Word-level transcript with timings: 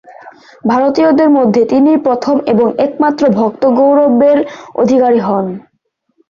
ভারতীয়দের 0.67 1.29
মধ্যে 1.29 1.61
তিনিই 1.65 1.99
প্রথম 2.07 2.35
এবং 2.45 2.67
একমাত্র 2.77 3.23
উক্ত 3.39 3.63
গৌরবের 3.77 4.37
অধিকারী 4.75 5.19
হন। 5.19 5.45